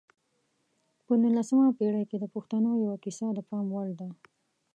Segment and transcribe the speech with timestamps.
[1.05, 4.09] په نولسمه پېړۍ کې د پښتنو یوه کیسه د پام وړ ده.